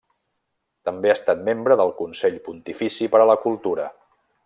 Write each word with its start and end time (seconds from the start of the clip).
També 0.89 1.11
ha 1.11 1.17
estat 1.19 1.43
membre 1.51 1.79
del 1.83 1.93
Consell 2.01 2.43
Pontifici 2.49 3.11
per 3.17 3.23
a 3.27 3.33
la 3.33 3.41
Cultura. 3.49 3.91